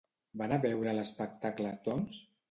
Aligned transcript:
Va 0.41 0.45
anar 0.45 0.57
a 0.61 0.61
veure 0.63 0.95
l'espectacle, 0.99 1.75
doncs? 1.89 2.23